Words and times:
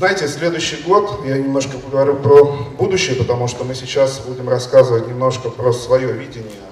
Знаете, 0.00 0.28
следующий 0.28 0.76
год, 0.76 1.20
я 1.26 1.36
немножко 1.36 1.76
поговорю 1.76 2.16
про 2.16 2.44
будущее, 2.78 3.16
потому 3.16 3.48
что 3.48 3.64
мы 3.64 3.74
сейчас 3.74 4.18
будем 4.20 4.48
рассказывать 4.48 5.06
немножко 5.06 5.50
про 5.50 5.74
свое 5.74 6.10
видение, 6.10 6.70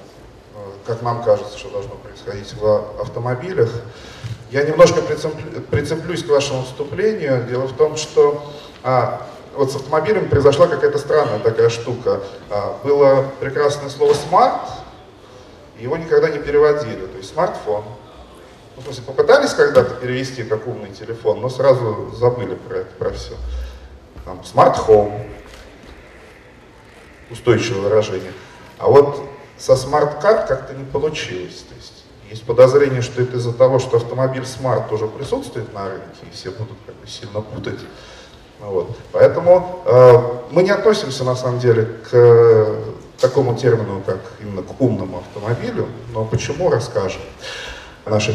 э, 0.55 0.59
как 0.87 1.03
нам 1.03 1.21
кажется, 1.21 1.55
что 1.55 1.69
должно 1.69 1.93
происходить 1.93 2.51
в 2.59 2.99
автомобилях. 2.99 3.69
Я 4.49 4.63
немножко 4.63 5.03
прицеплюсь 5.03 6.23
к 6.23 6.29
вашему 6.29 6.63
вступлению. 6.63 7.45
Дело 7.47 7.67
в 7.67 7.73
том, 7.73 7.97
что 7.97 8.51
а, 8.81 9.21
вот 9.55 9.71
с 9.71 9.75
автомобилем 9.75 10.27
произошла 10.27 10.65
какая-то 10.65 10.97
странная 10.97 11.37
такая 11.37 11.69
штука. 11.69 12.21
А, 12.49 12.79
было 12.83 13.27
прекрасное 13.39 13.91
слово 13.91 14.15
«смарт», 14.15 14.71
его 15.79 15.97
никогда 15.97 16.29
не 16.29 16.39
переводили, 16.39 17.05
то 17.05 17.17
есть 17.19 17.31
смартфон. 17.31 17.83
Ну, 18.79 18.83
в 18.83 18.85
смысле, 18.85 19.03
попытались 19.03 19.53
когда-то 19.53 19.95
перевести 19.95 20.43
как 20.43 20.65
умный 20.65 20.91
телефон, 20.91 21.41
но 21.41 21.49
сразу 21.49 22.13
забыли 22.17 22.55
про 22.55 22.77
это, 22.77 22.95
про 22.97 23.09
все. 23.11 23.33
Там, 24.23 24.41
smart 24.45 24.83
home, 24.83 25.21
устойчивое 27.29 27.81
выражение. 27.81 28.31
А 28.77 28.87
вот 28.87 29.21
со 29.57 29.75
smart 29.75 30.20
car 30.20 30.47
как-то 30.47 30.73
не 30.75 30.85
получилось. 30.85 31.65
То 31.67 31.75
есть 31.75 32.05
есть 32.29 32.45
подозрение, 32.45 33.01
что 33.01 33.21
это 33.21 33.35
из-за 33.35 33.51
того, 33.51 33.79
что 33.79 33.97
автомобиль 33.97 34.45
Smart 34.45 34.89
уже 34.93 35.07
присутствует 35.07 35.73
на 35.73 35.89
рынке, 35.89 36.25
и 36.31 36.33
все 36.33 36.51
будут 36.51 36.77
как 36.85 36.95
бы 36.95 37.05
сильно 37.05 37.41
путать. 37.41 37.81
Вот. 38.61 38.95
Поэтому 39.11 39.83
э, 39.87 40.19
мы 40.51 40.63
не 40.63 40.71
относимся 40.71 41.25
на 41.25 41.35
самом 41.35 41.59
деле 41.59 41.83
к 42.09 42.77
такому 43.19 43.57
термину, 43.57 44.01
как 44.05 44.19
именно 44.39 44.63
к 44.63 44.79
умному 44.79 45.17
автомобилю, 45.17 45.89
но 46.13 46.23
почему 46.23 46.69
расскажем. 46.69 47.21
Наша 48.05 48.33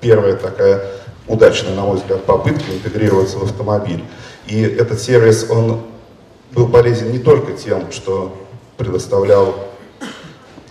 первая 0.00 0.36
такая 0.36 0.82
удачная, 1.26 1.74
на 1.74 1.82
мой 1.82 1.96
взгляд, 1.96 2.24
попытка 2.24 2.72
интегрироваться 2.72 3.38
в 3.38 3.44
автомобиль. 3.44 4.04
И 4.46 4.60
этот 4.62 5.00
сервис, 5.00 5.48
он 5.48 5.82
был 6.52 6.68
полезен 6.68 7.12
не 7.12 7.18
только 7.18 7.52
тем, 7.52 7.92
что 7.92 8.36
предоставлял 8.76 9.54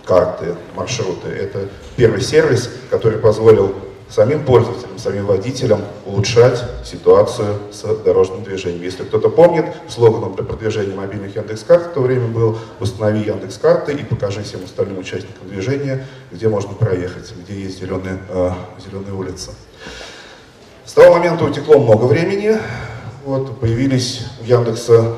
карты, 0.04 0.56
маршруты. 0.74 1.28
Это 1.28 1.68
первый 1.96 2.20
сервис, 2.20 2.70
который 2.90 3.18
позволил 3.18 3.74
самим 4.10 4.44
пользователям, 4.44 4.98
самим 4.98 5.26
водителям 5.26 5.82
улучшать 6.04 6.62
ситуацию 6.84 7.56
с 7.72 7.82
дорожным 8.04 8.42
движением. 8.42 8.82
Если 8.82 9.04
кто-то 9.04 9.30
помнит, 9.30 9.66
слоганом 9.88 10.34
для 10.34 10.44
продвижения 10.44 10.94
мобильных 10.94 11.36
Яндекс.Карт 11.36 11.86
в 11.86 11.92
то 11.94 12.00
время 12.00 12.26
был 12.26 12.58
«Установи 12.80 13.20
Яндекс.Карты 13.20 13.92
и 13.92 14.02
покажи 14.02 14.42
всем 14.42 14.64
остальным 14.64 14.98
участникам 14.98 15.48
движения, 15.48 16.06
где 16.32 16.48
можно 16.48 16.74
проехать, 16.74 17.32
где 17.36 17.60
есть 17.60 17.78
зеленые, 17.78 18.18
э, 18.28 18.50
зеленые 18.84 19.14
улицы». 19.14 19.52
С 20.84 20.92
того 20.92 21.14
момента 21.14 21.44
утекло 21.44 21.78
много 21.78 22.04
времени. 22.04 22.58
Вот, 23.24 23.60
появились 23.60 24.26
у 24.40 24.44
Яндекса, 24.44 25.16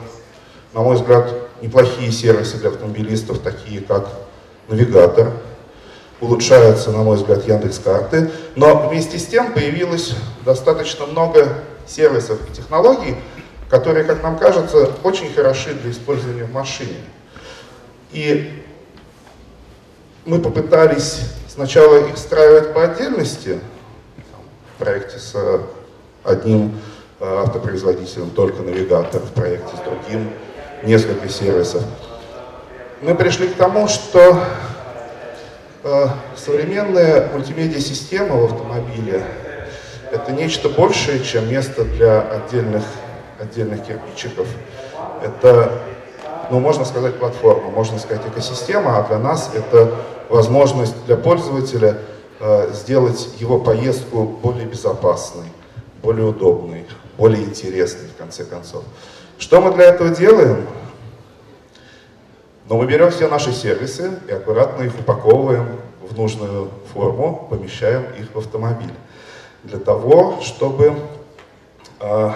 на 0.74 0.80
мой 0.80 0.96
взгляд, 0.96 1.32
неплохие 1.62 2.12
сервисы 2.12 2.58
для 2.58 2.68
автомобилистов, 2.68 3.38
такие 3.38 3.80
как 3.80 4.08
навигатор, 4.68 5.32
улучшаются, 6.22 6.92
на 6.92 7.02
мой 7.02 7.16
взгляд, 7.16 7.46
Яндекс 7.46 7.80
карты, 7.80 8.30
но 8.54 8.88
вместе 8.88 9.18
с 9.18 9.26
тем 9.26 9.52
появилось 9.52 10.14
достаточно 10.44 11.04
много 11.04 11.58
сервисов 11.86 12.38
и 12.48 12.54
технологий, 12.54 13.16
которые, 13.68 14.04
как 14.04 14.22
нам 14.22 14.38
кажется, 14.38 14.88
очень 15.02 15.34
хороши 15.34 15.74
для 15.74 15.90
использования 15.90 16.44
в 16.44 16.52
машине. 16.52 17.00
И 18.12 18.62
мы 20.24 20.38
попытались 20.38 21.22
сначала 21.48 21.96
их 22.06 22.14
встраивать 22.14 22.72
по 22.72 22.84
отдельности, 22.84 23.58
в 24.76 24.78
проекте 24.78 25.18
с 25.18 25.34
одним 26.22 26.78
э, 27.18 27.42
автопроизводителем, 27.44 28.30
только 28.30 28.62
навигатор, 28.62 29.20
в 29.20 29.32
проекте 29.32 29.76
с 29.76 29.80
другим, 29.80 30.30
несколько 30.84 31.28
сервисов. 31.28 31.82
Мы 33.00 33.16
пришли 33.16 33.48
к 33.48 33.56
тому, 33.56 33.88
что 33.88 34.40
Э, 34.40 34.71
современная 36.36 37.28
мультимедиа-система 37.32 38.36
в 38.36 38.44
автомобиле– 38.44 39.24
это 40.12 40.30
нечто 40.32 40.68
большее, 40.68 41.24
чем 41.24 41.50
место 41.50 41.84
для 41.84 42.20
отдельных, 42.20 42.84
отдельных 43.40 43.84
кирпичиков. 43.86 44.46
Это, 45.22 45.80
ну, 46.50 46.60
можно 46.60 46.84
сказать, 46.84 47.18
платформа, 47.18 47.70
можно 47.70 47.98
сказать, 47.98 48.22
экосистема, 48.26 48.98
а 48.98 49.08
для 49.08 49.18
нас 49.18 49.50
это 49.54 49.94
возможность 50.28 50.94
для 51.06 51.16
пользователя 51.16 51.98
э, 52.40 52.70
сделать 52.74 53.28
его 53.38 53.58
поездку 53.58 54.24
более 54.24 54.66
безопасной, 54.66 55.46
более 56.02 56.26
удобной, 56.26 56.86
более 57.16 57.42
интересной, 57.42 58.08
в 58.08 58.16
конце 58.18 58.44
концов. 58.44 58.84
Что 59.38 59.62
мы 59.62 59.72
для 59.72 59.86
этого 59.86 60.10
делаем? 60.10 60.66
Но 62.72 62.78
мы 62.78 62.86
берем 62.86 63.10
все 63.10 63.28
наши 63.28 63.52
сервисы 63.52 64.18
и 64.26 64.32
аккуратно 64.32 64.84
их 64.84 64.98
упаковываем 64.98 65.78
в 66.00 66.16
нужную 66.16 66.70
форму, 66.94 67.46
помещаем 67.50 68.04
их 68.18 68.34
в 68.34 68.38
автомобиль. 68.38 68.94
Для 69.62 69.78
того, 69.78 70.40
чтобы 70.40 70.94
э, 72.00 72.30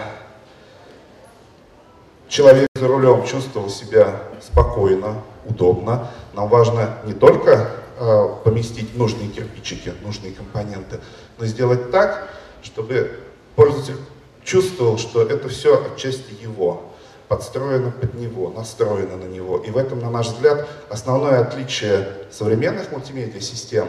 человек 2.28 2.68
за 2.74 2.86
рулем 2.86 3.24
чувствовал 3.24 3.70
себя 3.70 4.24
спокойно, 4.42 5.22
удобно. 5.46 6.10
Нам 6.34 6.50
важно 6.50 6.98
не 7.06 7.14
только 7.14 7.70
э, 7.98 8.28
поместить 8.44 8.94
нужные 8.94 9.30
кирпичики, 9.30 9.94
нужные 10.02 10.32
компоненты, 10.32 11.00
но 11.38 11.46
сделать 11.46 11.90
так, 11.90 12.28
чтобы 12.62 13.20
пользователь 13.54 13.96
чувствовал, 14.44 14.98
что 14.98 15.22
это 15.22 15.48
все 15.48 15.82
отчасти 15.82 16.34
его 16.42 16.92
подстроено 17.28 17.90
под 17.90 18.14
него, 18.14 18.50
настроено 18.50 19.16
на 19.16 19.24
него. 19.24 19.58
И 19.58 19.70
в 19.70 19.76
этом, 19.76 19.98
на 20.00 20.10
наш 20.10 20.28
взгляд, 20.28 20.68
основное 20.88 21.40
отличие 21.40 22.08
современных 22.30 22.92
мультимедиа-систем 22.92 23.88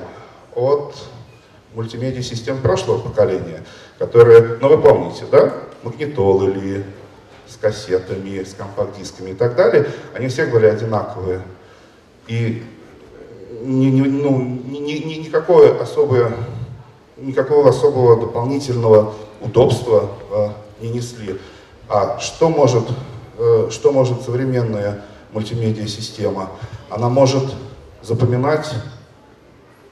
от 0.56 0.96
мультимедиа-систем 1.76 2.62
прошлого 2.62 3.00
поколения, 3.00 3.64
которые, 4.00 4.58
ну 4.60 4.70
вы 4.70 4.78
помните, 4.80 5.26
да, 5.32 5.54
магнитолы 5.84 6.52
или 6.52 6.86
с 7.48 7.56
кассетами, 7.56 8.44
с 8.44 8.54
компакт-дисками 8.54 9.32
и 9.32 9.34
так 9.34 9.56
далее, 9.56 9.88
они 10.14 10.28
все 10.28 10.48
были 10.48 10.66
одинаковые. 10.66 11.42
И 12.28 12.64
ни, 13.62 13.86
ни, 13.86 14.02
ну, 14.02 14.40
ни, 14.40 14.80
ни, 14.80 15.14
никакое 15.26 15.80
особое, 15.80 16.34
никакого 17.18 17.70
особого 17.70 18.20
дополнительного 18.20 19.14
удобства 19.42 20.10
э, 20.32 20.50
не 20.82 20.90
несли. 20.90 21.40
А 21.88 22.20
что 22.20 22.50
может 22.50 22.84
что 23.72 23.92
может 23.92 24.22
современная 24.22 25.02
мультимедиа-система? 25.32 26.52
Она 26.90 27.10
может 27.10 27.44
запоминать 28.02 28.74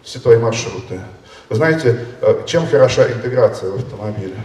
все 0.01 0.19
твои 0.19 0.37
маршруты. 0.37 1.01
Вы 1.49 1.55
знаете, 1.55 1.99
э, 2.21 2.43
чем 2.45 2.67
хороша 2.67 3.11
интеграция 3.11 3.71
в 3.71 3.75
автомобиле? 3.75 4.35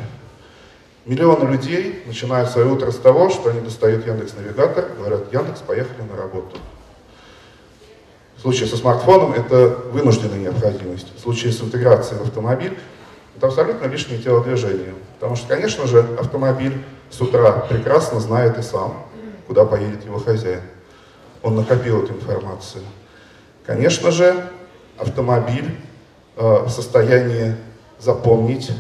Миллионы 1.07 1.51
людей 1.51 2.03
начинают 2.07 2.51
свое 2.51 2.67
утро 2.67 2.91
с 2.91 2.97
того, 2.97 3.31
что 3.31 3.51
они 3.51 3.61
достают 3.61 4.07
Яндекс 4.07 4.35
Навигатор, 4.35 4.87
говорят, 4.97 5.33
Яндекс, 5.33 5.61
поехали 5.61 6.03
на 6.03 6.17
работу. 6.17 6.57
В 8.37 8.43
случае 8.43 8.69
со 8.69 8.77
смартфоном 8.77 9.33
это 9.33 9.69
вынужденная 9.93 10.39
необходимость. 10.39 11.09
В 11.17 11.21
случае 11.21 11.53
с 11.53 11.61
интеграцией 11.61 12.19
в 12.21 12.23
автомобиль 12.23 12.79
это 13.37 13.47
абсолютно 13.47 13.87
лишнее 13.87 14.21
телодвижение. 14.21 14.95
Потому 15.21 15.37
что, 15.37 15.49
конечно 15.49 15.87
же, 15.87 16.01
автомобиль 16.19 16.83
с 17.11 17.21
утра 17.21 17.53
прекрасно 17.69 18.21
знает 18.21 18.59
и 18.59 18.63
сам, 18.63 19.07
куда 19.47 19.67
поедет 19.67 20.03
его 20.07 20.19
хозяин. 20.19 20.63
Он 21.43 21.57
накопил 21.57 22.03
эту 22.03 22.15
информацию. 22.15 22.83
Конечно 23.67 24.11
же, 24.11 24.49
автомобиль 24.99 25.77
э, 26.37 26.65
в 26.65 26.71
состоянии 26.71 27.55
запомнить, 27.99 28.73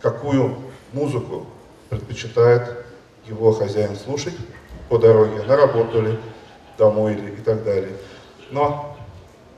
какую 0.00 0.56
музыку 0.92 1.48
предпочитает 1.90 2.86
его 3.26 3.52
хозяин 3.52 3.96
слушать 3.96 4.36
по 4.88 4.98
дороге, 4.98 5.42
на 5.42 5.56
работу 5.56 6.00
ли, 6.00 6.16
домой 6.78 7.14
или 7.14 7.30
и 7.32 7.40
так 7.40 7.64
далее. 7.64 7.96
Но 8.52 8.96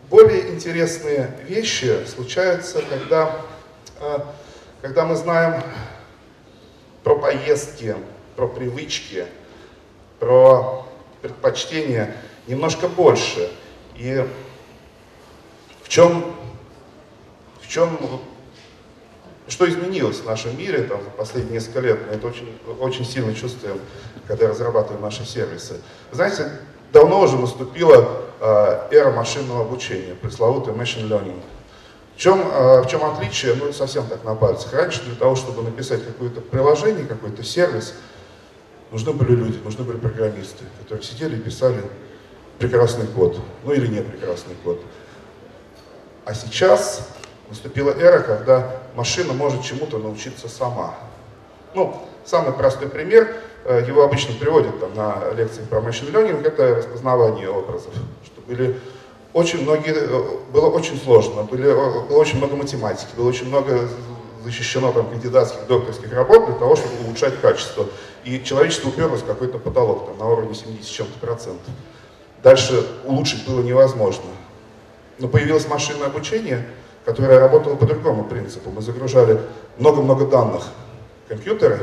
более 0.08 0.54
интересные 0.54 1.34
вещи 1.46 2.06
случаются, 2.06 2.80
когда, 2.88 3.36
э, 4.00 4.18
когда 4.80 5.04
мы 5.04 5.14
знаем 5.14 5.62
поездки, 7.28 7.94
про 8.36 8.48
привычки, 8.48 9.26
про 10.18 10.86
предпочтения 11.20 12.16
немножко 12.46 12.88
больше. 12.88 13.50
И 13.96 14.26
в 15.82 15.88
чем, 15.90 16.24
в 17.60 17.68
чем 17.68 17.98
что 19.46 19.68
изменилось 19.68 20.20
в 20.20 20.24
нашем 20.24 20.56
мире 20.56 20.84
там, 20.84 21.02
за 21.02 21.10
последние 21.10 21.54
несколько 21.54 21.80
лет, 21.80 21.98
мы 22.06 22.14
это 22.14 22.26
очень, 22.28 22.58
очень 22.80 23.04
сильно 23.04 23.34
чувствуем, 23.34 23.78
когда 24.26 24.48
разрабатываем 24.48 25.02
наши 25.02 25.26
сервисы. 25.26 25.82
Знаете, 26.12 26.50
давно 26.94 27.20
уже 27.20 27.36
наступила 27.36 28.22
э, 28.40 28.88
эра 28.90 29.10
машинного 29.10 29.62
обучения, 29.62 30.14
пресловутый 30.14 30.72
machine 30.72 31.08
learning. 31.08 31.42
В 32.18 32.20
чем, 32.20 32.42
а, 32.52 32.82
в 32.82 32.88
чем 32.88 33.04
отличие, 33.04 33.54
ну 33.54 33.72
совсем 33.72 34.04
так 34.08 34.24
на 34.24 34.34
пальцах. 34.34 34.72
Раньше 34.72 35.04
для 35.04 35.14
того, 35.14 35.36
чтобы 35.36 35.62
написать 35.62 36.04
какое-то 36.04 36.40
приложение, 36.40 37.06
какой-то 37.06 37.44
сервис, 37.44 37.94
нужны 38.90 39.12
были 39.12 39.36
люди, 39.36 39.58
нужны 39.58 39.84
были 39.84 39.98
программисты, 39.98 40.64
которые 40.80 41.04
сидели 41.04 41.36
и 41.36 41.38
писали 41.38 41.80
прекрасный 42.58 43.06
код, 43.06 43.38
ну 43.62 43.72
или 43.72 43.86
не 43.86 44.02
прекрасный 44.02 44.56
код. 44.64 44.82
А 46.24 46.34
сейчас 46.34 47.08
наступила 47.50 47.92
эра, 47.92 48.18
когда 48.18 48.80
машина 48.96 49.32
может 49.32 49.62
чему-то 49.62 49.98
научиться 49.98 50.48
сама. 50.48 50.96
Ну, 51.76 52.04
самый 52.24 52.52
простой 52.52 52.88
пример, 52.88 53.32
э, 53.64 53.84
его 53.86 54.02
обычно 54.02 54.34
приводят 54.34 54.80
там, 54.80 54.92
на 54.96 55.30
лекциях 55.36 55.68
про 55.68 55.78
machine 55.78 56.10
learning, 56.10 56.44
это 56.44 56.74
распознавание 56.74 57.48
образов, 57.48 57.94
что 58.24 58.40
были 58.40 58.76
очень 59.38 59.62
многие, 59.62 59.94
э, 59.94 60.22
было 60.52 60.68
очень 60.68 61.00
сложно, 61.00 61.44
были, 61.44 61.68
э, 61.68 62.08
было 62.08 62.18
очень 62.18 62.38
много 62.38 62.56
математики, 62.56 63.08
было 63.16 63.28
очень 63.28 63.46
много 63.46 63.88
защищено 64.44 64.92
там 64.92 65.08
кандидатских, 65.08 65.66
докторских 65.68 66.12
работ 66.12 66.46
для 66.46 66.54
того, 66.56 66.74
чтобы 66.74 66.92
улучшать 67.04 67.40
качество. 67.40 67.86
И 68.24 68.42
человечество 68.42 68.88
уперлось 68.88 69.20
в 69.20 69.26
какой-то 69.26 69.58
потолок 69.58 70.06
там, 70.06 70.18
на 70.18 70.26
уровне 70.32 70.54
70 70.54 70.84
с 70.84 70.88
чем-то 70.88 71.18
процентов. 71.20 71.66
Дальше 72.42 72.84
улучшить 73.04 73.46
было 73.46 73.62
невозможно. 73.62 74.24
Но 75.18 75.28
появилось 75.28 75.68
машинное 75.68 76.06
обучение, 76.06 76.66
которое 77.04 77.38
работало 77.38 77.76
по 77.76 77.86
другому 77.86 78.24
принципу. 78.24 78.70
Мы 78.70 78.82
загружали 78.82 79.40
много-много 79.78 80.26
данных 80.26 80.64
в 81.26 81.28
компьютеры, 81.28 81.80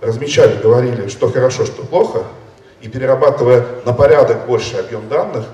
размечали, 0.00 0.60
говорили, 0.60 1.08
что 1.08 1.30
хорошо, 1.30 1.64
что 1.64 1.82
плохо, 1.84 2.24
и 2.80 2.88
перерабатывая 2.88 3.66
на 3.84 3.92
порядок 3.92 4.46
больше 4.46 4.76
объем 4.76 5.08
данных, 5.08 5.46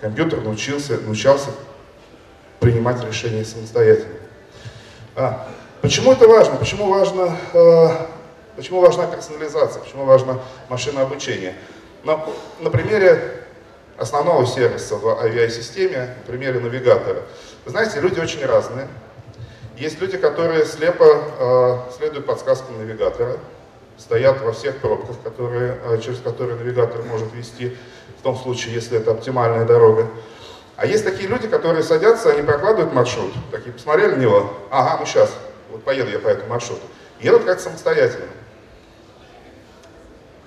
компьютер 0.00 0.40
научился, 0.40 0.98
научался 0.98 1.50
принимать 2.58 3.04
решения 3.04 3.44
самостоятельно. 3.44 4.14
А, 5.16 5.48
почему 5.80 6.12
это 6.12 6.28
важно? 6.28 6.56
Почему 6.56 6.88
важно, 6.88 7.36
э, 7.52 7.88
почему 8.56 8.80
важна 8.80 9.06
персонализация? 9.06 9.82
Почему 9.82 10.04
важно 10.04 10.40
машинное 10.68 11.02
обучение? 11.02 11.54
Но 12.04 12.32
на 12.60 12.70
примере 12.70 13.44
основного 13.98 14.46
сервиса 14.46 14.96
в 14.96 15.20
авиасистеме, 15.20 16.16
на 16.18 16.26
примере 16.26 16.60
навигатора. 16.60 17.22
Вы 17.64 17.70
знаете, 17.70 18.00
люди 18.00 18.18
очень 18.18 18.44
разные. 18.44 18.88
Есть 19.76 20.00
люди, 20.00 20.16
которые 20.16 20.64
слепо 20.64 21.04
э, 21.04 21.96
следуют 21.96 22.26
подсказкам 22.26 22.78
навигатора, 22.78 23.38
стоят 24.00 24.40
во 24.40 24.52
всех 24.52 24.78
пробках, 24.78 25.16
которые, 25.22 25.78
э, 25.84 26.00
через 26.02 26.20
которые 26.20 26.56
навигатор 26.56 27.02
может 27.02 27.32
вести, 27.34 27.76
в 28.18 28.22
том 28.22 28.36
случае, 28.36 28.74
если 28.74 28.98
это 28.98 29.12
оптимальная 29.12 29.64
дорога. 29.64 30.08
А 30.76 30.86
есть 30.86 31.04
такие 31.04 31.28
люди, 31.28 31.46
которые 31.46 31.82
садятся, 31.82 32.30
они 32.30 32.42
прокладывают 32.42 32.94
маршрут, 32.94 33.32
такие 33.50 33.72
посмотрели 33.72 34.14
на 34.14 34.20
него, 34.20 34.50
ага, 34.70 34.96
ну 34.98 35.06
сейчас, 35.06 35.30
вот 35.70 35.84
поеду 35.84 36.10
я 36.10 36.18
по 36.18 36.28
этому 36.28 36.48
маршруту. 36.48 36.82
Едут 37.20 37.44
как 37.44 37.60
самостоятельно. 37.60 38.26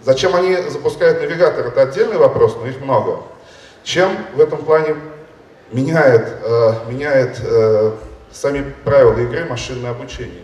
Зачем 0.02 0.36
они 0.36 0.56
запускают 0.70 1.22
навигатор, 1.22 1.68
это 1.68 1.84
отдельный 1.84 2.18
вопрос, 2.18 2.58
но 2.60 2.68
их 2.68 2.82
много. 2.82 3.22
Чем 3.84 4.18
в 4.34 4.42
этом 4.42 4.66
плане 4.66 4.96
меняет, 5.72 6.28
э, 6.42 6.74
меняет 6.90 7.40
э, 7.42 7.92
сами 8.32 8.74
правила 8.84 9.18
игры 9.20 9.46
машинное 9.46 9.92
обучение? 9.92 10.42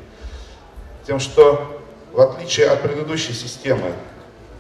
Тем, 1.06 1.20
что 1.20 1.79
в 2.12 2.22
отличие 2.22 2.68
от 2.68 2.82
предыдущей 2.82 3.34
системы, 3.34 3.94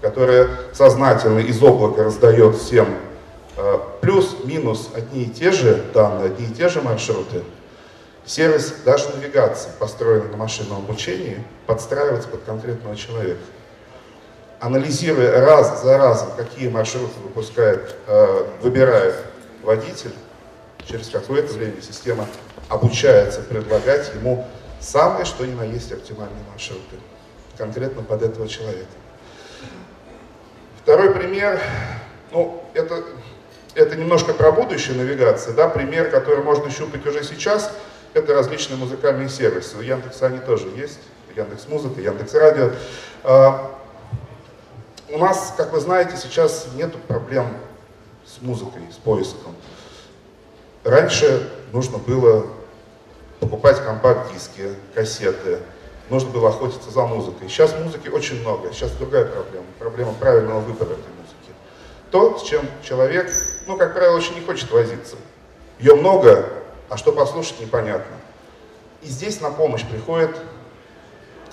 которая 0.01 0.49
сознательно 0.73 1.39
из 1.39 1.61
облака 1.61 2.03
раздает 2.03 2.55
всем 2.55 2.87
Э, 3.61 3.77
плюс-минус 3.99 4.89
одни 4.95 5.23
и 5.23 5.29
те 5.29 5.51
же 5.51 5.83
данные, 5.93 6.27
одни 6.27 6.45
и 6.45 6.49
те 6.49 6.69
же 6.69 6.81
маршруты, 6.81 7.43
сервис 8.25 8.73
даже 8.85 9.09
навигации, 9.09 9.69
построенный 9.77 10.29
на 10.31 10.37
машинном 10.37 10.77
обучении, 10.77 11.43
подстраивается 11.67 12.29
под 12.29 12.43
конкретного 12.43 12.95
человека. 12.95 13.41
Анализируя 14.61 15.45
раз 15.45 15.83
за 15.83 15.97
разом, 15.97 16.29
какие 16.37 16.69
маршруты 16.69 17.19
выпускает, 17.21 17.97
э, 18.07 18.45
выбирает 18.61 19.15
водитель, 19.61 20.13
через 20.85 21.09
какое-то 21.09 21.51
время 21.51 21.81
система 21.81 22.27
обучается 22.69 23.41
предлагать 23.41 24.09
ему 24.15 24.47
самые, 24.79 25.25
что 25.25 25.45
ни 25.45 25.53
на 25.53 25.63
есть, 25.63 25.91
оптимальные 25.91 26.45
маршруты, 26.49 26.95
конкретно 27.59 28.01
под 28.01 28.23
этого 28.23 28.47
человека. 28.47 28.87
Второй 30.81 31.13
пример, 31.13 31.61
ну, 32.31 32.63
это 32.73 33.03
это 33.75 33.95
немножко 33.95 34.33
про 34.33 34.51
будущее 34.51 34.97
навигации, 34.97 35.51
да, 35.51 35.67
пример, 35.67 36.09
который 36.09 36.43
можно 36.43 36.71
щупать 36.71 37.05
уже 37.05 37.23
сейчас, 37.23 37.71
это 38.13 38.33
различные 38.33 38.77
музыкальные 38.77 39.29
сервисы. 39.29 39.77
У 39.77 39.81
Яндекса 39.81 40.25
они 40.27 40.39
тоже 40.39 40.67
есть, 40.69 40.99
Яндекс 41.35 41.67
Музыка, 41.67 42.01
Яндекс 42.01 42.33
Радио. 42.33 42.71
А, 43.23 43.77
у 45.09 45.17
нас, 45.19 45.53
как 45.55 45.71
вы 45.71 45.79
знаете, 45.79 46.17
сейчас 46.17 46.67
нет 46.73 46.95
проблем 47.03 47.45
с 48.25 48.41
музыкой, 48.41 48.81
с 48.91 48.95
поиском. 48.95 49.55
Раньше 50.83 51.49
нужно 51.71 51.99
было 51.99 52.47
покупать 53.39 53.77
компакт-диски, 53.83 54.75
кассеты, 54.95 55.59
нужно 56.09 56.29
было 56.29 56.49
охотиться 56.49 56.89
за 56.91 57.05
музыкой. 57.05 57.49
Сейчас 57.49 57.75
музыки 57.77 58.09
очень 58.09 58.41
много, 58.41 58.71
сейчас 58.73 58.91
другая 58.91 59.25
проблема, 59.25 59.65
проблема 59.77 60.13
правильного 60.13 60.59
выбора 60.59 60.89
этой 60.89 61.13
музыки. 61.19 61.53
То, 62.11 62.37
с 62.37 62.43
чем 62.43 62.65
человек 62.83 63.31
ну, 63.69 63.77
как 63.77 63.93
правило, 63.93 64.17
очень 64.17 64.33
не 64.33 64.41
хочет 64.41 64.71
возиться. 64.71 65.15
Ее 65.77 65.93
много, 65.93 66.49
а 66.89 66.97
что 66.97 67.11
послушать, 67.11 67.59
непонятно. 67.59 68.15
И 69.03 69.05
здесь 69.05 69.41
на 69.41 69.51
помощь 69.51 69.85
приходят 69.85 70.35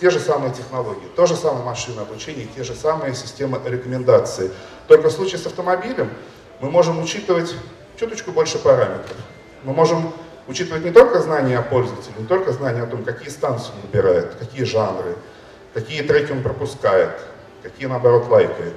те 0.00 0.08
же 0.08 0.18
самые 0.18 0.54
технологии, 0.54 1.06
то 1.14 1.26
же 1.26 1.36
самое 1.36 1.62
машинное 1.62 2.04
обучение, 2.04 2.48
те 2.56 2.64
же 2.64 2.74
самые 2.74 3.14
системы 3.14 3.60
рекомендаций. 3.66 4.50
Только 4.88 5.10
в 5.10 5.12
случае 5.12 5.38
с 5.38 5.44
автомобилем 5.44 6.10
мы 6.60 6.70
можем 6.70 7.02
учитывать 7.02 7.54
чуточку 8.00 8.30
больше 8.30 8.58
параметров. 8.58 9.16
Мы 9.62 9.74
можем 9.74 10.10
учитывать 10.46 10.84
не 10.84 10.90
только 10.90 11.20
знания 11.20 11.58
о 11.58 11.62
пользователе, 11.62 12.14
не 12.18 12.26
только 12.26 12.52
знания 12.52 12.82
о 12.82 12.86
том, 12.86 13.04
какие 13.04 13.28
станции 13.28 13.72
он 13.74 13.80
выбирает, 13.82 14.34
какие 14.36 14.64
жанры, 14.64 15.16
какие 15.74 16.02
треки 16.02 16.32
он 16.32 16.42
пропускает, 16.42 17.10
какие, 17.62 17.86
наоборот, 17.86 18.28
лайкает. 18.28 18.74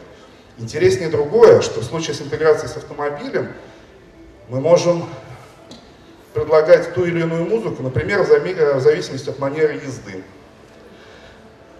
Интереснее 0.57 1.09
другое, 1.09 1.61
что 1.61 1.79
в 1.79 1.83
случае 1.83 2.15
с 2.15 2.21
интеграцией 2.21 2.69
с 2.69 2.77
автомобилем 2.77 3.53
мы 4.49 4.59
можем 4.59 5.07
предлагать 6.33 6.93
ту 6.93 7.05
или 7.05 7.21
иную 7.21 7.45
музыку, 7.45 7.81
например, 7.83 8.23
в 8.23 8.79
зависимости 8.81 9.29
от 9.29 9.39
манеры 9.39 9.75
езды, 9.75 10.23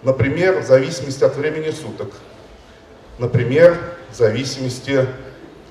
например, 0.02 0.60
в 0.60 0.66
зависимости 0.66 1.24
от 1.24 1.36
времени 1.36 1.70
суток, 1.70 2.12
например, 3.18 3.76
в 4.10 4.14
зависимости 4.16 5.06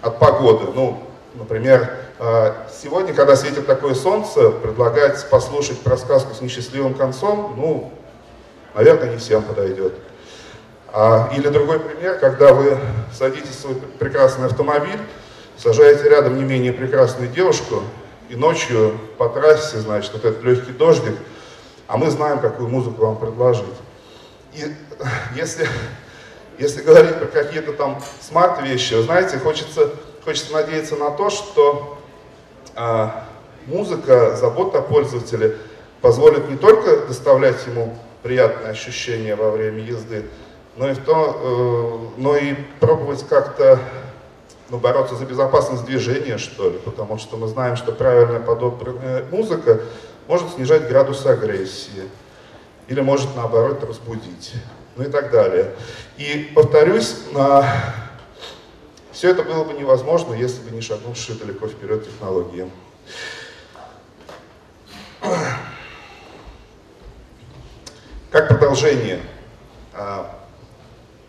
от 0.02 0.20
погоды. 0.20 0.72
Ну, 0.74 1.04
например, 1.36 1.96
э, 2.20 2.54
сегодня, 2.82 3.14
когда 3.14 3.36
светит 3.36 3.66
такое 3.66 3.94
солнце, 3.94 4.50
предлагать 4.50 5.30
послушать 5.30 5.80
про 5.80 5.98
сказку 5.98 6.34
с 6.34 6.42
несчастливым 6.42 6.94
концом, 6.94 7.54
ну, 7.58 7.94
наверное, 8.74 9.12
не 9.12 9.18
всем 9.18 9.44
подойдет. 9.44 9.94
А, 10.92 11.32
или 11.36 11.48
другой 11.50 11.80
пример, 11.80 12.18
когда 12.18 12.54
вы 12.54 12.78
садитесь 13.14 13.56
в 13.56 13.60
свой 13.60 13.76
прекрасный 14.00 14.48
автомобиль, 14.48 15.00
сажаете 15.58 16.10
рядом 16.10 16.38
не 16.38 16.44
менее 16.44 16.74
прекрасную 16.74 17.30
девушку, 17.30 17.84
и 18.30 18.36
ночью 18.36 18.98
по 19.18 19.28
трассе, 19.28 19.80
значит, 19.80 20.14
вот 20.14 20.24
этот 20.24 20.44
легкий 20.44 20.72
дождик, 20.72 21.16
а 21.88 21.98
мы 21.98 22.10
знаем, 22.12 22.40
какую 22.40 22.70
музыку 22.70 23.06
вам 23.06 23.18
предложить. 23.18 23.66
И 24.54 24.64
если, 25.36 25.68
если 26.60 26.82
говорить 26.82 27.18
про 27.18 27.26
какие-то 27.26 27.74
там 27.74 28.02
смарт-вещи, 28.22 29.02
знаете, 29.02 29.40
хочется, 29.40 29.92
хочется 30.24 30.54
надеяться 30.54 30.96
на 30.96 31.12
то, 31.12 31.30
что 31.30 31.98
а, 32.76 33.26
музыка, 33.66 34.36
забота 34.36 34.80
о 34.80 34.82
пользователе 34.82 35.58
позволит 36.02 36.50
не 36.50 36.58
только 36.58 37.06
доставлять 37.08 37.66
ему 37.68 37.98
приятные 38.24 38.72
ощущения 38.72 39.36
во 39.36 39.52
время 39.52 39.80
езды, 39.80 40.26
но 40.76 40.90
и, 40.90 40.94
в 40.94 41.04
то, 41.04 42.12
э, 42.16 42.22
но 42.22 42.38
и 42.38 42.56
пробовать 42.80 43.26
как-то 43.28 43.80
ну, 44.70 44.78
бороться 44.78 45.16
за 45.16 45.26
безопасность 45.26 45.86
движения, 45.86 46.38
что 46.38 46.70
ли, 46.70 46.78
потому 46.78 47.18
что 47.18 47.38
мы 47.38 47.48
знаем, 47.48 47.76
что 47.76 47.92
правильная 47.92 48.40
подобранная 48.40 49.26
музыка 49.32 49.82
может 50.28 50.50
снижать 50.54 50.88
градус 50.88 51.26
агрессии 51.26 52.04
или 52.88 53.02
может, 53.02 53.36
наоборот, 53.36 53.84
разбудить, 53.84 54.54
ну 54.96 55.04
и 55.04 55.08
так 55.08 55.32
далее. 55.32 55.74
И, 56.18 56.52
повторюсь, 56.56 57.16
на... 57.34 57.66
все 59.20 59.32
это 59.32 59.44
было 59.44 59.66
бы 59.66 59.74
невозможно, 59.74 60.34
если 60.34 60.62
бы 60.62 60.72
не 60.74 60.80
шагнувшие 60.80 61.38
далеко 61.38 61.68
вперед 61.68 62.06
технологии. 62.06 62.72
Как 68.32 68.48
продолжение 68.48 69.20
а, 69.94 70.40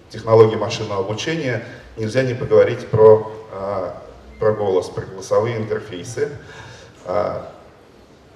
технологии 0.09 0.55
машинного 0.55 1.01
обучения, 1.01 1.67
нельзя 1.97 2.23
не 2.23 2.35
поговорить 2.35 2.87
про, 2.87 3.29
а, 3.51 4.01
про 4.39 4.53
голос, 4.53 4.89
про 4.89 5.05
голосовые 5.07 5.57
интерфейсы. 5.57 6.31
А, 7.07 7.51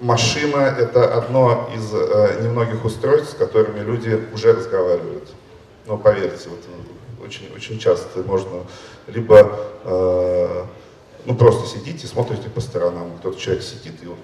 машина— 0.01 0.57
это 0.77 1.15
одно 1.15 1.69
из 1.73 1.93
а, 1.93 2.41
немногих 2.41 2.83
устройств, 2.83 3.31
с 3.31 3.35
которыми 3.35 3.79
люди 3.79 4.21
уже 4.33 4.51
разговаривают. 4.51 5.29
Но 5.87 5.97
поверьте, 5.97 6.49
вот, 6.49 6.59
очень, 7.25 7.49
очень 7.55 7.79
часто 7.79 8.23
можно 8.23 8.63
либо 9.07 9.59
э, 9.83 10.65
ну, 11.25 11.35
просто 11.35 11.67
сидите, 11.67 12.07
смотрите 12.07 12.49
по 12.49 12.61
сторонам, 12.61 13.17
кто-то 13.19 13.39
человек 13.39 13.63
сидит, 13.63 13.93
и 14.03 14.07
он, 14.07 14.17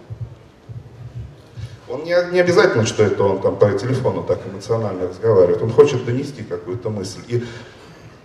он 1.87 2.03
не, 2.03 2.15
не 2.31 2.39
обязательно, 2.39 2.85
что 2.85 3.03
это 3.03 3.23
он 3.23 3.41
там 3.41 3.57
по 3.57 3.71
телефону 3.71 4.23
так 4.23 4.39
эмоционально 4.45 5.07
разговаривает, 5.07 5.61
он 5.61 5.71
хочет 5.71 6.05
донести 6.05 6.43
какую-то 6.43 6.89
мысль. 6.89 7.21
И 7.27 7.43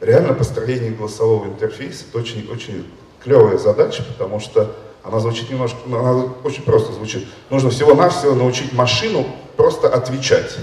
реально 0.01 0.35
построение 0.35 0.91
голосового 0.91 1.47
интерфейса 1.47 2.05
это 2.09 2.19
очень, 2.19 2.49
очень 2.51 2.87
клевая 3.23 3.59
задача, 3.59 4.03
потому 4.03 4.41
что 4.41 4.75
она 5.03 5.21
звучит 5.21 5.51
немножко, 5.51 5.79
ну, 5.87 5.99
она 5.99 6.33
очень 6.45 6.63
просто 6.63 6.93
звучит. 6.93 7.27
Нужно 7.49 7.71
всего-навсего 7.71 8.35
научить 8.35 8.73
машину 8.73 9.27
просто 9.57 9.89
отвечать. 9.89 10.57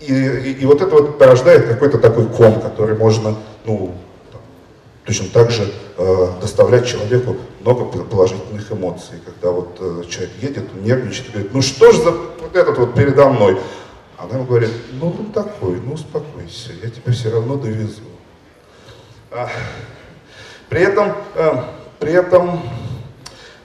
И, 0.00 0.12
и, 0.12 0.52
и 0.62 0.66
вот 0.66 0.80
это 0.80 0.90
вот 0.90 1.18
порождает 1.18 1.68
какой-то 1.68 1.98
такой 1.98 2.26
ком, 2.26 2.60
который 2.60 2.96
можно, 2.96 3.36
ну, 3.66 3.94
точно 5.04 5.28
так 5.28 5.50
же 5.50 5.70
э, 5.98 6.26
доставлять 6.40 6.86
человеку 6.86 7.36
много 7.60 7.84
положительных 7.84 8.72
эмоций. 8.72 9.20
Когда 9.24 9.50
вот 9.50 9.76
э, 9.80 10.04
человек 10.08 10.30
едет, 10.40 10.74
нервничает, 10.82 11.28
и 11.28 11.32
говорит, 11.32 11.54
ну 11.54 11.62
что 11.62 11.92
ж 11.92 11.96
за 11.96 12.10
вот 12.12 12.54
этот 12.56 12.78
вот 12.78 12.94
передо 12.94 13.28
мной? 13.28 13.60
Она 14.16 14.36
ему 14.36 14.44
говорит, 14.44 14.70
ну 15.00 15.14
он 15.18 15.32
такой, 15.32 15.80
ну 15.80 15.94
успокойся, 15.94 16.72
я 16.82 16.90
тебя 16.90 17.12
все 17.12 17.30
равно 17.30 17.56
довезу. 17.56 18.02
А, 19.30 19.48
при 20.68 20.82
этом, 20.82 21.12
э, 21.34 21.62
при 21.98 22.12
этом 22.12 22.62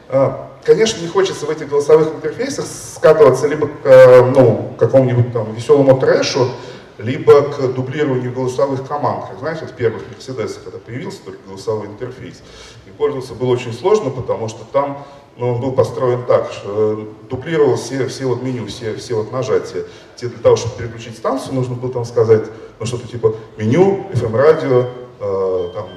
э, 0.09 0.44
конечно, 0.65 1.01
не 1.01 1.07
хочется 1.07 1.45
в 1.45 1.49
этих 1.49 1.69
голосовых 1.69 2.15
интерфейсах 2.15 2.65
скатываться 2.65 3.47
либо 3.47 3.67
к 3.67 3.85
э, 3.85 4.25
ну, 4.31 4.73
какому-нибудь 4.77 5.31
там 5.31 5.53
веселому 5.53 5.97
трэшу, 5.99 6.49
либо 6.97 7.43
к 7.43 7.73
дублированию 7.73 8.33
голосовых 8.33 8.87
команд. 8.87 9.25
Как 9.29 9.39
знаете, 9.39 9.65
в 9.65 9.71
первых 9.71 10.03
Мерседесах, 10.11 10.63
когда 10.63 10.79
появился 10.79 11.21
только 11.23 11.39
голосовой 11.47 11.87
интерфейс, 11.87 12.41
и 12.87 12.89
пользоваться 12.89 13.33
было 13.33 13.49
очень 13.49 13.73
сложно, 13.73 14.09
потому 14.09 14.47
что 14.47 14.65
там 14.65 15.05
ну, 15.37 15.53
он 15.53 15.61
был 15.61 15.73
построен 15.73 16.23
так, 16.25 16.51
что 16.51 17.13
дублировал 17.29 17.75
все, 17.75 18.07
все 18.07 18.25
вот 18.25 18.41
меню, 18.41 18.67
все, 18.67 18.95
все 18.95 19.15
вот 19.15 19.33
нажатия. 19.33 19.83
Тебе 20.15 20.29
для 20.29 20.39
того, 20.39 20.55
чтобы 20.55 20.77
переключить 20.77 21.17
станцию, 21.17 21.55
нужно 21.55 21.75
было 21.75 21.91
там 21.91 22.05
сказать, 22.05 22.45
ну 22.79 22.85
что-то 22.85 23.07
типа 23.07 23.35
меню, 23.57 24.07
FM-радио, 24.13 24.85
э, 25.19 25.71
там, 25.73 25.87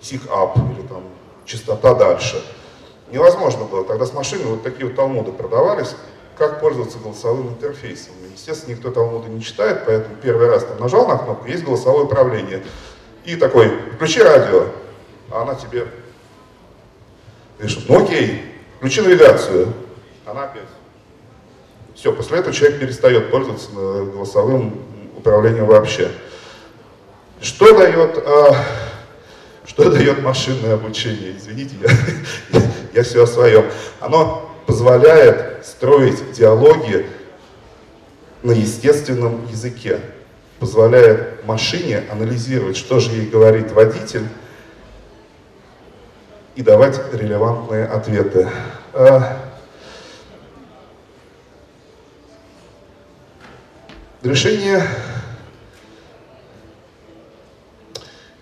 SIG-UP 0.00 0.74
или 0.74 0.86
там 0.88 1.02
частота 1.44 1.94
дальше. 1.94 2.42
Невозможно 3.12 3.64
было. 3.64 3.84
Тогда 3.84 4.06
с 4.06 4.12
машины 4.12 4.44
вот 4.44 4.62
такие 4.62 4.86
вот 4.86 4.96
талмуды 4.96 5.32
продавались, 5.32 5.94
как 6.36 6.60
пользоваться 6.60 6.98
голосовым 6.98 7.50
интерфейсом. 7.50 8.14
Естественно, 8.34 8.74
никто 8.74 8.90
Талмуда 8.90 9.28
не 9.28 9.42
читает, 9.42 9.82
поэтому 9.86 10.16
первый 10.16 10.48
раз 10.48 10.64
там 10.64 10.80
нажал 10.80 11.06
на 11.06 11.18
кнопку, 11.18 11.46
есть 11.46 11.62
голосовое 11.62 12.06
управление. 12.06 12.62
И 13.24 13.36
такой, 13.36 13.70
включи 13.94 14.20
радио, 14.20 14.66
а 15.30 15.42
она 15.42 15.54
тебе 15.54 15.86
говорит, 17.58 17.88
ну 17.88 18.04
окей, 18.04 18.42
включи 18.78 19.00
навигацию. 19.00 19.72
Она 20.26 20.44
опять. 20.44 20.68
Все, 21.94 22.12
после 22.12 22.38
этого 22.38 22.54
человек 22.54 22.80
перестает 22.80 23.30
пользоваться 23.30 23.68
э, 23.76 24.10
голосовым 24.12 24.80
управлением 25.16 25.66
вообще. 25.66 26.10
Что 27.40 27.76
дает, 27.76 28.18
а, 28.26 28.56
что 29.66 29.90
дает 29.90 30.22
машинное 30.22 30.74
обучение? 30.74 31.36
Извините, 31.36 31.74
я, 31.80 32.60
я 32.92 33.02
все 33.02 33.24
о 33.24 33.26
своем. 33.26 33.64
Оно 34.00 34.50
позволяет 34.66 35.66
строить 35.66 36.32
диалоги 36.32 37.06
на 38.42 38.52
естественном 38.52 39.46
языке, 39.46 40.00
позволяет 40.58 41.44
машине 41.44 42.04
анализировать, 42.10 42.76
что 42.76 43.00
же 43.00 43.12
ей 43.12 43.28
говорит 43.28 43.72
водитель, 43.72 44.26
и 46.54 46.62
давать 46.62 47.00
релевантные 47.12 47.86
ответы. 47.86 48.48
А, 48.92 49.38
решение, 54.22 54.82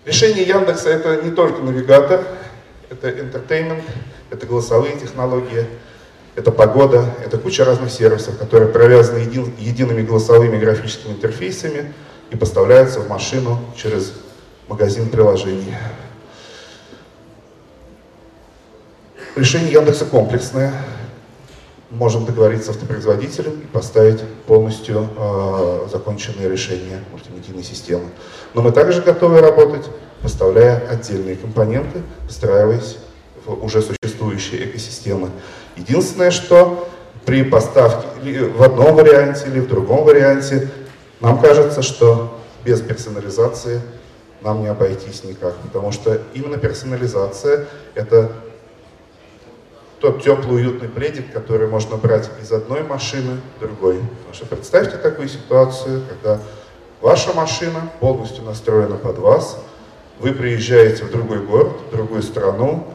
решение 0.03 0.43
Яндекса 0.43 0.89
это 0.89 1.21
не 1.21 1.31
только 1.31 1.61
навигатор, 1.61 2.25
это 2.91 3.09
entertainment, 3.09 3.83
это 4.29 4.45
голосовые 4.45 4.97
технологии, 4.97 5.65
это 6.35 6.51
погода, 6.51 7.15
это 7.25 7.37
куча 7.37 7.63
разных 7.63 7.89
сервисов, 7.89 8.37
которые 8.37 8.69
провязаны 8.69 9.19
един, 9.19 9.53
едиными 9.57 10.01
голосовыми 10.01 10.59
графическими 10.59 11.13
интерфейсами 11.13 11.93
и 12.29 12.35
поставляются 12.35 12.99
в 12.99 13.09
машину 13.09 13.59
через 13.75 14.13
магазин 14.67 15.09
приложений. 15.09 15.75
Решение 19.35 19.71
Яндекса 19.71 20.05
комплексное. 20.05 20.73
Можем 21.89 22.25
договориться 22.25 22.71
с 22.71 22.75
автопроизводителем 22.75 23.59
и 23.59 23.65
поставить 23.65 24.21
полностью 24.47 25.09
э, 25.17 25.87
законченное 25.91 26.47
решение 26.49 27.03
мультимедийной 27.11 27.63
системы. 27.63 28.05
Но 28.53 28.61
мы 28.61 28.71
также 28.71 29.01
готовы 29.01 29.41
работать, 29.41 29.85
поставляя 30.21 30.87
отдельные 30.87 31.35
компоненты, 31.35 32.01
встраиваясь 32.27 32.97
в 33.45 33.63
уже 33.63 33.81
существующие 33.81 34.65
экосистемы. 34.65 35.29
Единственное, 35.75 36.31
что 36.31 36.87
при 37.25 37.43
поставке 37.43 38.45
в 38.45 38.61
одном 38.61 38.95
варианте 38.95 39.47
или 39.47 39.59
в 39.59 39.67
другом 39.67 40.03
варианте, 40.03 40.69
нам 41.19 41.39
кажется, 41.39 41.81
что 41.81 42.39
без 42.63 42.81
персонализации 42.81 43.81
нам 44.41 44.61
не 44.61 44.67
обойтись 44.67 45.23
никак, 45.23 45.55
потому 45.57 45.91
что 45.91 46.19
именно 46.33 46.57
персонализация— 46.57 47.67
это 47.95 48.31
тот 49.99 50.23
теплый, 50.23 50.55
уютный 50.55 50.89
пледик, 50.89 51.31
который 51.31 51.67
можно 51.67 51.95
брать 51.95 52.27
из 52.41 52.51
одной 52.51 52.81
машины 52.81 53.39
в 53.57 53.59
другой. 53.59 53.99
Потому 53.99 54.33
что 54.33 54.45
представьте 54.47 54.97
такую 54.97 55.29
ситуацию, 55.29 56.01
когда 56.09 56.39
ваша 57.01 57.33
машина 57.33 57.87
полностью 57.99 58.43
настроена 58.43 58.95
под 58.95 59.19
вас, 59.19 59.59
вы 60.21 60.33
приезжаете 60.33 61.03
в 61.05 61.11
другой 61.11 61.39
город, 61.39 61.71
в 61.87 61.91
другую 61.91 62.21
страну, 62.21 62.87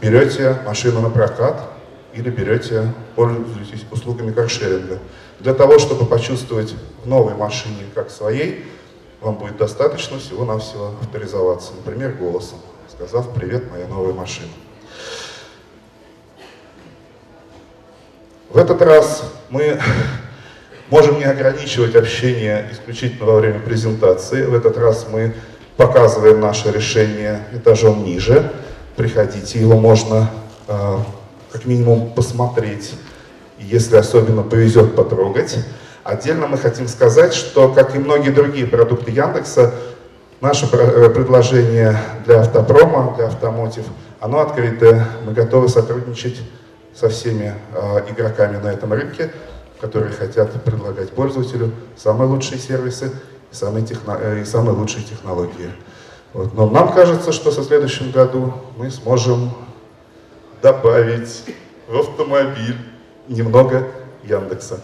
берете 0.00 0.56
машину 0.64 1.00
на 1.00 1.10
прокат 1.10 1.68
или 2.14 2.30
берете, 2.30 2.92
пользуетесь 3.16 3.84
услугами 3.90 4.30
каршеринга. 4.32 5.00
Для 5.40 5.52
того, 5.52 5.80
чтобы 5.80 6.06
почувствовать 6.06 6.74
в 7.02 7.08
новой 7.08 7.34
машине 7.34 7.86
как 7.92 8.10
своей, 8.10 8.64
вам 9.20 9.34
будет 9.34 9.56
достаточно 9.56 10.18
всего-навсего 10.20 10.92
авторизоваться, 11.00 11.72
например, 11.74 12.12
голосом, 12.12 12.58
сказав 12.88 13.34
«Привет, 13.34 13.68
моя 13.72 13.88
новая 13.88 14.12
машина». 14.12 14.50
В 18.48 18.58
этот 18.58 18.80
раз 18.82 19.24
мы 19.50 19.80
можем 20.90 21.18
не 21.18 21.24
ограничивать 21.24 21.96
общение 21.96 22.68
исключительно 22.70 23.24
во 23.24 23.40
время 23.40 23.58
презентации. 23.58 24.44
В 24.44 24.54
этот 24.54 24.76
раз 24.76 25.06
мы 25.10 25.34
показываем 25.76 26.40
наше 26.40 26.70
решение 26.70 27.40
этажом 27.52 28.04
ниже 28.04 28.52
приходите, 28.96 29.58
его 29.58 29.78
можно 29.78 30.30
э, 30.68 30.98
как 31.50 31.64
минимум 31.64 32.12
посмотреть, 32.12 32.94
если 33.58 33.96
особенно 33.96 34.42
повезет 34.42 34.94
потрогать. 34.94 35.58
Отдельно 36.04 36.46
мы 36.46 36.58
хотим 36.58 36.88
сказать, 36.88 37.32
что, 37.32 37.72
как 37.72 37.94
и 37.94 37.98
многие 37.98 38.30
другие 38.30 38.66
продукты 38.66 39.10
Яндекса, 39.10 39.72
наше 40.40 40.66
э, 40.72 41.10
предложение 41.10 41.96
для 42.26 42.40
автопрома, 42.40 43.14
для 43.16 43.26
автомотив, 43.26 43.84
оно 44.20 44.40
открытое. 44.40 45.06
Мы 45.24 45.32
готовы 45.32 45.68
сотрудничать 45.68 46.40
со 46.94 47.08
всеми 47.08 47.54
э, 47.74 48.10
игроками 48.10 48.56
на 48.58 48.68
этом 48.68 48.92
рынке, 48.92 49.32
которые 49.80 50.12
хотят 50.12 50.52
предлагать 50.62 51.10
пользователю 51.10 51.72
самые 51.96 52.28
лучшие 52.28 52.58
сервисы 52.58 53.10
и 53.52 53.54
самые, 53.54 53.86
техно... 53.86 54.18
Э, 54.20 54.40
и 54.40 54.44
самые 54.44 54.74
лучшие 54.74 55.04
технологии. 55.04 55.70
Вот. 56.32 56.54
Но 56.54 56.68
нам 56.68 56.92
кажется, 56.92 57.32
что 57.32 57.50
со 57.50 57.62
следующем 57.62 58.10
году 58.10 58.54
мы 58.76 58.90
сможем 58.90 59.50
добавить 60.62 61.44
в 61.88 61.98
автомобиль 61.98 62.78
немного 63.28 63.88
Яндекса. 64.24 64.80